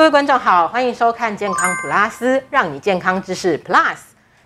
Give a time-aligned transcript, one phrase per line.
[0.00, 3.98] 各位观众好，欢迎收看健康普拉斯，让你健康知识 Plus。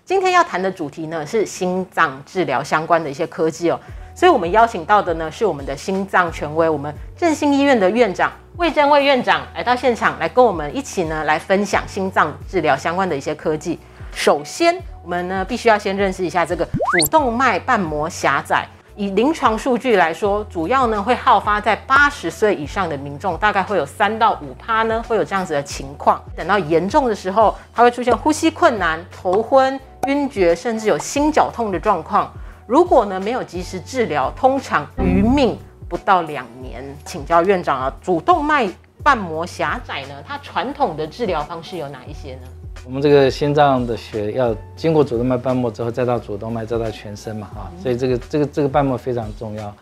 [0.04, 3.78] 今天要谈的主题呢是心脏治疗相关的一些科技哦，
[4.16, 13.78] 所以我们邀请到的呢是我们的心脏权威，我们振兴医院的院长魏正魏院长来到现场，来跟我们一起呢来分享心脏治疗相关的一些科技。
[14.12, 18.66] 首先，我们呢必须要先认识一下这个主动脉瓣膜狭窄。
[18.96, 26.22] 以临床数据来说，主要呢会好发在八十岁以上的民众，大概会有三到五趴呢会有这样子的情况。
[26.36, 32.32] 等到严重的时候，它会出现呼吸困难、头昏、晕厥，甚至有心绞痛的状况。
[32.68, 36.84] 如果呢没有及时治疗，通常余命不到两年。
[37.04, 38.68] 请教院长啊，主动脉
[39.02, 42.42] 瓣膜狭窄呢，它传统的治疗方式有哪一些呢？
[42.86, 49.74] 我们这个心脏的血要经过主动脉瓣膜之后，再到主动脉，再到全身嘛，啊，所以这个这个这个瓣膜非常重要。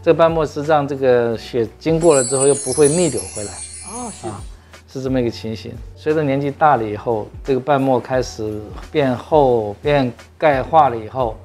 [0.00, 3.50] 这个瓣膜是让这个血经过了之后又不会逆流回来。
[3.90, 4.40] 哦，是啊，
[4.86, 5.72] 是这么一个情形。
[5.96, 8.60] 随着年纪大了以后，这个瓣膜开始
[8.92, 11.36] 变厚、变钙化了以后，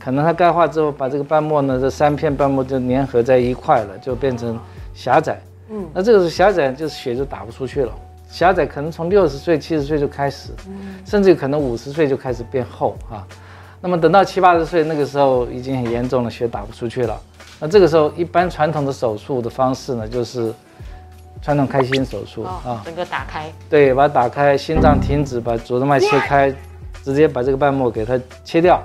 [0.00, 4.58] 可能它钙化之后，把这个瓣膜呢，这三片瓣膜就粘合在一块了，就变成
[4.94, 5.40] 狭窄。
[5.70, 7.92] 嗯，那这个是狭窄，就是血就打不出去了。
[8.28, 10.50] 狭窄可能从六十岁、七十岁就开始，
[11.04, 13.26] 甚至可能五十岁就开始变厚啊。
[13.80, 17.20] 那么等到七八十岁，那个时候已经很严重了，血打不出去了。
[17.60, 20.52] 那这个时候，一般传统的手术的方式呢，就是
[21.40, 26.52] 传统开心手术啊，整个打开，对，把它打开，心脏停止，把主动脉切开，
[27.04, 28.82] 直接把这个瓣膜给它切掉，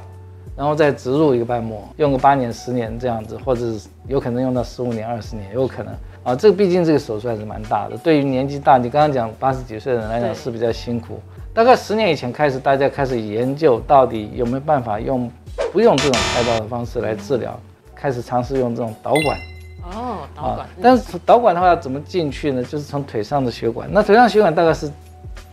[0.56, 3.66] 然后再植入一个瓣膜，用个八年、十年这样子，或者
[4.08, 5.94] 有可能用到十五年、二十年，也有可能。
[6.24, 11.20] 啊，这个毕竟这个手术还是蛮大的，对于年纪大，你刚刚讲八十几岁的人来讲是比较辛苦。
[11.54, 15.30] 大概十年以前开始，大家开始研究到底有没有办法用
[15.74, 17.60] 不用这种开刀的方式来治疗，
[17.96, 19.38] 开始尝试用这种导管。
[19.84, 20.70] 哦，导管。
[20.82, 22.64] 但是导管的话要怎么进去呢？
[22.64, 24.90] 就是从腿上的血管，那腿上血管大概是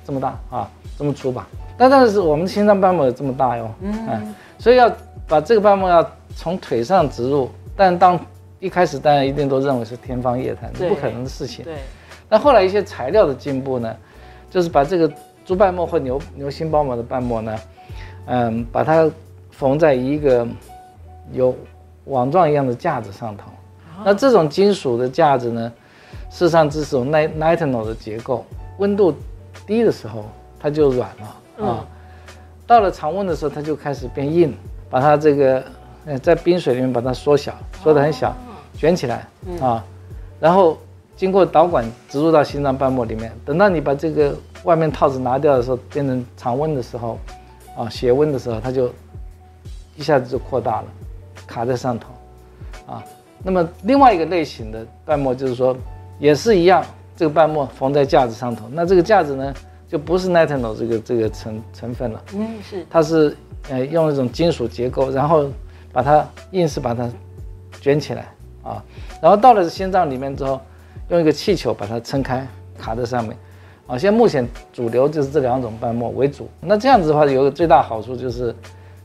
[0.05, 1.49] 这么大啊，这么粗吧。
[1.77, 4.93] 但但是我们心脏瓣膜有这么大哟，嗯，所以要
[5.27, 8.21] 把这个瓣膜要从腿上植入，但当
[8.61, 11.65] 一开始大家一定都认为是天方夜谭，不可能的事情。
[11.65, 11.77] 对。
[12.29, 13.97] 那后来一些材料的进步呢，
[14.51, 15.11] 就是把这个
[15.45, 17.59] 猪瓣膜或牛牛心包膜的瓣膜呢，
[18.27, 19.11] 嗯，把它
[19.51, 20.47] 缝在一个
[21.33, 21.55] 有
[22.05, 23.45] 网状一样的架子上头。
[24.05, 25.73] 那这种金属的架子呢，
[26.31, 28.45] 事实上这是种 nitinol 的结构，
[28.79, 29.15] 温度
[29.67, 30.25] 低的时候
[30.61, 31.87] 它就软了啊，
[32.67, 34.55] 到了常温的时候它就开始变硬，
[34.91, 35.65] 把它这个
[36.05, 38.37] 呃在冰水里面把它缩小，缩得很小。
[38.79, 39.27] 卷起来
[39.61, 39.85] 啊，
[40.39, 40.79] 然后
[41.17, 43.33] 经过导管植入到心脏瓣膜里面。
[43.45, 47.19] 等到你把这个外面套子拿掉的时候，变成常温的时候，
[47.77, 48.89] 啊，血温的时候，它就
[49.97, 50.87] 一下子就扩大了，
[51.45, 52.09] 卡在上头，
[52.87, 53.05] 啊。
[53.43, 55.77] 那么另外一个类型的瓣膜就是说，
[56.21, 56.85] 也是一样，
[57.17, 58.67] 这个瓣膜缝在架子上头。
[58.71, 59.53] 那这个架子呢，
[59.89, 63.37] 就不是 nitinol 这个这个成成分了，嗯，是，它是
[63.71, 65.49] 呃用一种金属结构，然后
[65.93, 67.11] 把它硬是把它
[67.81, 68.29] 卷起来。
[68.69, 68.85] 啊，
[69.23, 70.61] 然后到了心脏里面之后，
[71.09, 72.47] 用一个气球把它撑开，
[72.79, 73.35] 卡在上面。
[73.87, 76.47] 啊，现在目前主流就是这两种瓣膜为主。
[76.61, 78.55] 那这样子的话，有个最大好处就是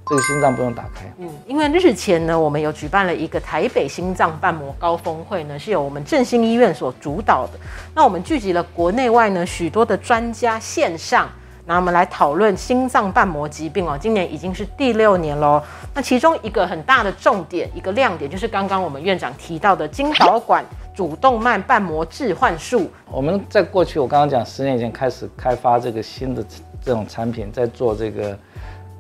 [0.06, 1.10] 这个心脏不用打开。
[1.20, 7.54] 嗯，因为日前呢，我们有举办了一个台北心脏瓣膜高峰会呢，是由我们振兴医院所主导的。
[7.96, 11.30] 那我们聚集了国内外呢许多的专家线上。
[11.66, 15.64] 那我们来讨论心脏瓣膜疾病哦，今年已经是第六年喽。
[15.94, 22.92] 那其中一个很大的重点，一个亮点，就是刚刚我们院长提到的经导管主动脉瓣膜置换术。
[23.10, 26.46] 我们在过去，我刚刚讲十年前开始开发这个新的
[26.84, 28.38] 这种产品，在做这个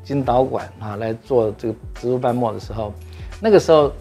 [0.01, 2.93] 经导管啊，来做这个植入瓣膜的时候，
[3.41, 3.91] 那个时候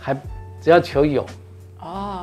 [0.00, 0.12] 还
[0.60, 1.24] 只要求有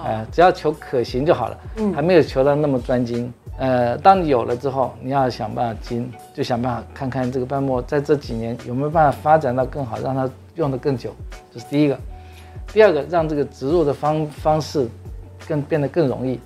[0.04, 3.32] 哦，哎，只要求可行就好了，嗯，还没有求到那么专精。
[3.58, 11.12] 呃，当你有了之后，你要想办法精，就想办法看看这个瓣膜在这几年有没有办法发展到更好，让它用得更久，
[11.54, 11.98] 这是第一个。
[12.72, 14.88] 第二个，让这个植入的方方式
[15.48, 16.40] 更变得更容易。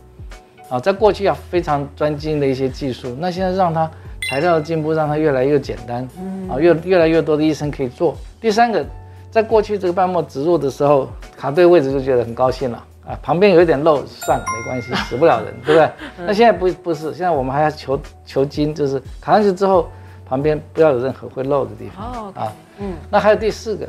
[0.67, 3.89] 啊，在过去要非常专精的一些技术，那现在让它
[4.29, 6.05] 材料的进步，让它越来越简单。
[6.49, 8.17] 啊，越越来越多的医生可以做。
[8.41, 8.85] 第三个，
[9.31, 12.83] 在过去这个瓣膜植入的时候，卡对位置就觉得很高兴了。
[13.07, 15.89] 啊，旁边有一点漏，算了，没关系， 死不了人，对不对？
[16.25, 19.88] 那现在不不是，现在我们还要求求精，就是卡上去之后，
[20.25, 22.06] 旁边不要有任何会漏的地方。
[22.12, 22.94] 哦，啊，嗯。
[23.09, 23.88] 那还有第四个，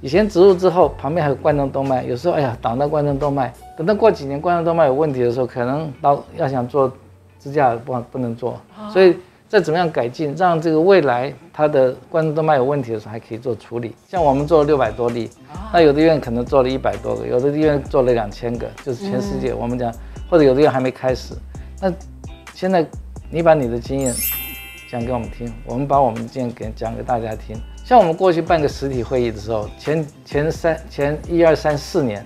[0.00, 6.92] 以前植入之后，旁边还有冠状动脉，有时候哎呀挡到冠状动脉，等到过几年冠状动脉有问题的时候，可能到要想做
[7.40, 8.60] 支架不不能做，
[8.92, 9.16] 所以。
[9.50, 13.96] 再怎么样改进，让这个未来它的冠状动脉有问题的时候还可以做处理。
[14.08, 15.28] 像我们做了六百多例，
[15.72, 19.92] 那有的医院可能做了一百多个，有的医院做了两千个，就是全世界我们讲，
[20.30, 21.34] 或者有的医院还没开始。
[21.80, 21.92] 那
[22.54, 22.86] 现在
[23.28, 24.14] 你把你的经验
[24.88, 27.60] 讲给我们听，我们把我们的经验给讲给大家听。
[27.84, 32.24] 像我们过去办个实体会议的时候，前前三前一二三四年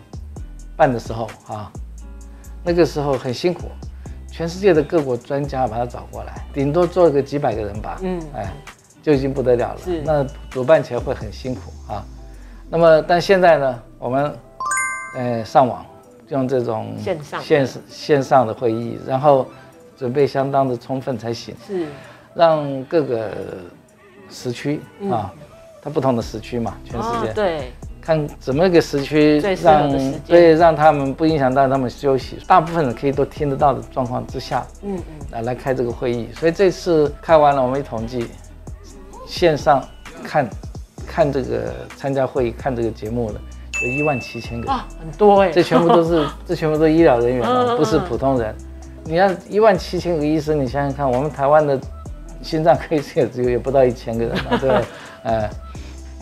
[0.76, 1.72] 办的时候啊，
[2.62, 3.62] 那个时候很辛苦，
[4.36, 8.52] 全世界的各国专家把他找过来，顶多做个几百个人吧，嗯，哎，
[9.00, 9.78] 就已经不得了了。
[9.84, 12.04] 是那主办起来会很辛苦啊。
[12.68, 14.36] 那么但现在呢，我们
[15.16, 15.86] 呃上网
[16.30, 19.46] 用这种线上线线上的会议，然后
[19.96, 21.54] 准备相当的充分才行。
[21.64, 21.86] 是
[22.34, 23.30] 让各个
[24.28, 24.80] 时区
[25.12, 25.32] 啊，
[25.80, 27.72] 它不同的时区嘛，全世界、哦对，
[28.04, 36.28] 看怎么一个时区让时间对让他们不影响到他们休息，大部分人可以都听得到的状况之下，嗯嗯，来来开这个会议。
[36.38, 38.26] 所以这次开完了，我们一统计，
[39.26, 39.82] 线上
[40.22, 40.46] 看
[41.06, 43.40] 看这个参加会议看这个节目的
[43.82, 44.70] 有一万七千个。
[44.70, 48.54] 啊，很多哎，这全部都是 这全部都是医疗人员啊，不是普通人。
[49.04, 51.80] 你要一万七千个医生，你想想看，我们台湾的
[52.42, 54.84] 心脏科医生也只有也不到一千个人嘛，对不对？
[55.24, 55.50] 呃，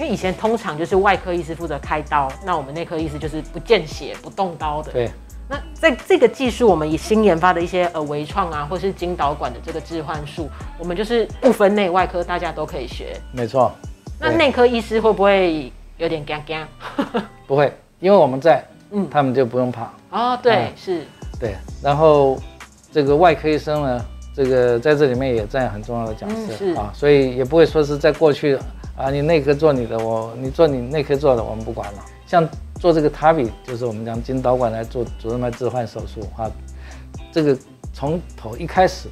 [0.03, 4.91] 因为以前通常就是外科医师负责开刀，那我们内科医师就是不见血、不动刀的。
[4.91, 5.09] 对，
[5.49, 13.17] 那在这个技术，我们以新研发的一些呃微创啊，或是经导管的这个置换术，我们就是不分内外科，大家都可以学。
[13.31, 13.71] 没错。
[14.19, 16.67] 那内科医师会不会有点干干？
[17.47, 19.89] 不会，因为我们在，嗯他们就不用怕。
[20.11, 21.07] 哦，对，嗯是，
[21.39, 22.37] 对，然后
[22.91, 24.05] 这个外科医生呢，
[24.35, 28.59] 这个在这里面也占很重要的角色啊，所以也不会说是在过去
[29.03, 31.99] 啊，你内科做你的，我你做你内科做的，我们不管了。
[32.27, 36.49] 像做这个 TAVI，就是我们讲经导管来做主动脉置换手术啊，
[37.33, 37.57] 这个
[37.93, 39.09] 从头一开始，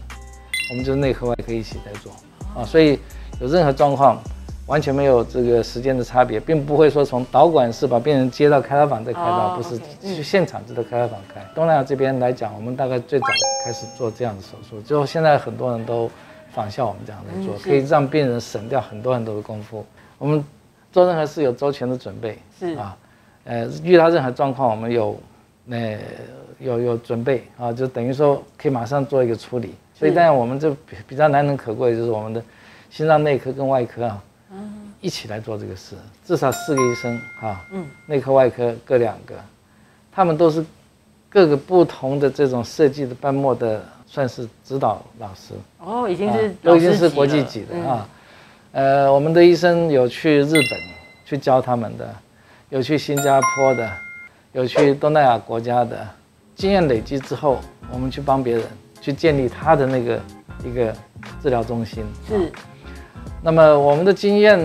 [0.70, 2.12] 我们就是内科外科一起在做
[2.54, 2.98] 啊，所以
[3.40, 4.20] 有任何状况。
[4.66, 9.76] 完全没有这个时间的差别，并不会说从导管室把病人接到开刀房再开刀，哦不是
[10.14, 11.44] 去现场就到开刀房开。
[11.56, 13.26] 东南亚这边来讲，我们大概最早
[13.64, 16.08] 开始做这样的手术，之后现在很多人都
[16.52, 19.84] 仿效我们这样来做，可以让病人省掉很多很多的功夫。
[20.18, 20.44] 我们
[20.92, 22.74] 做任何事有周全的准备，是。
[22.74, 22.96] 啊，
[23.44, 25.20] 呃，遇到任何状况，我们有
[25.70, 25.98] 呃
[26.58, 29.74] 有有准备啊，就等于说可以马上做一个处理。
[29.94, 32.42] 所以当然我们这比比较难能可贵，就是我们的
[32.90, 34.76] 心脏内科跟外科啊，嗯。
[35.02, 39.34] 一起来做这个事，至少四个医生啊，嗯，内科外科各两个，
[40.12, 40.62] 他们都是
[41.30, 43.82] 各个不同的这种设计的瓣膜的，
[44.12, 48.08] 算是指导老师，哦，已经是啊都已经是国际级的嗯啊。
[48.72, 50.64] 呃，我们的医生有去日本
[51.24, 52.12] 去教他们的，
[52.70, 53.88] 有去新加坡的，
[54.50, 56.04] 有去东南亚国家的，
[56.56, 57.60] 经验累积之后，
[57.92, 58.64] 我们去帮别人
[59.00, 60.20] 去建立他的那个
[60.64, 60.92] 一个
[61.40, 62.02] 治疗中心。
[62.02, 62.52] 啊是
[63.42, 64.58] 那么我们的经验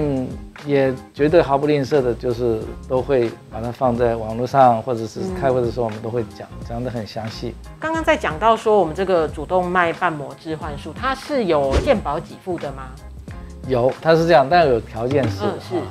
[0.66, 7.54] 也绝对毫不吝啬的，就是都会把它放在网络上，或者是开会的时候我们都会讲，讲得很详细。
[7.80, 12.88] 刚刚在讲到说我们这个主动脉瓣膜置换术，它是有健保给付的吗？
[13.68, 15.84] 有，它是这样，但有条件是，嗯是啊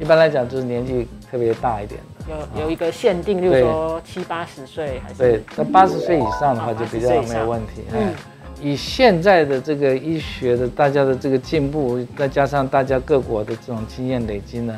[0.00, 7.84] 一般来讲就是年纪特别大一点的，有有一个限定，例如说七八十岁还是对，那八十岁以上的话啊就比80岁以上较没有问题。
[7.92, 8.14] 嗯嗯，
[8.64, 14.74] 以现在的这个医学的大家的这个进步，再加上大家各国的这种经验累积呢，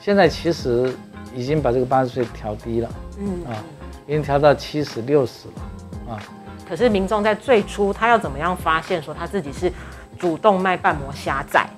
[0.00, 0.94] 现在其实
[1.34, 3.58] 已经把这个八十岁调低了嗯啊，
[4.06, 6.22] 已经调到七十六十了啊。
[6.68, 9.70] 可是民众在最初他要怎么样发现说他自己是
[10.16, 11.68] 主动脉瓣膜狭窄？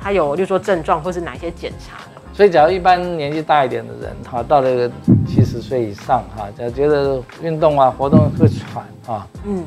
[0.00, 2.22] 他有，例如说症状或是哪些检查呢？
[2.32, 4.90] 所以，假如一般年纪大一点的人，哈，到了
[5.28, 9.62] 七十岁以上，哈，假如觉得运动啊、活动会喘啊，嗯，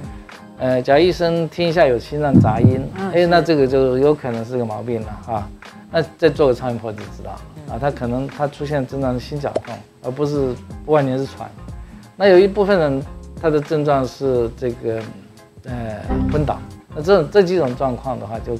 [0.57, 2.81] 呃，假如医生听一下有心脏杂音，
[3.13, 5.49] 哎、那这个就有可能是个毛病了啊。
[5.91, 7.31] 那再做个超音波就知道
[7.73, 10.53] 啊，他可能他出现症状是心绞痛，而不是
[10.85, 11.49] 万年是喘。
[12.15, 13.03] 那有一部分人
[13.41, 15.01] 他的症状是这个
[15.65, 16.57] 呃昏倒，
[16.95, 18.57] 那这种这几种状况的话，就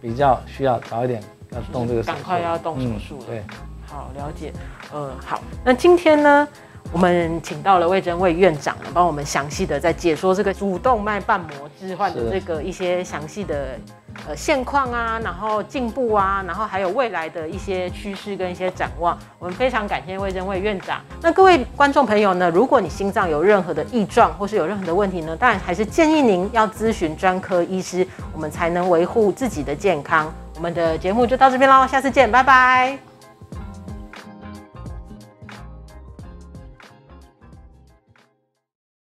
[0.00, 1.22] 比较需要早一点
[1.52, 3.26] 要动这个手术，赶快要动手术了嗯。
[3.28, 3.42] 对。
[3.88, 4.52] 好，了解。
[4.92, 6.46] 嗯，好，那今天呢，
[6.92, 13.78] 我们请到了魏征魏院长，帮我们详细的在解说这个主动脉瓣膜置换的这个一些详细的
[14.26, 19.18] 呃现况啊，然后进步啊，然后还有未来的一些趋势跟一些展望。
[19.38, 21.00] 我们非常感谢魏征魏院长。
[21.20, 30.32] 那各位观众朋友呢，如果你心脏有任何的异状或是有任何的问题呢，当然还是建议您要咨询专科医师，我们才能维护自己的健康。
[30.54, 33.05] 我们的节目就到这边喽，下次见，拜拜。